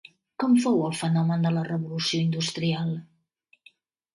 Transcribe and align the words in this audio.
Com 0.43 0.53
fou 0.61 0.79
el 0.85 0.95
fenomen 1.01 1.45
de 1.47 1.51
la 1.57 1.65
Revolució 1.67 2.23
Industrial? 2.29 2.91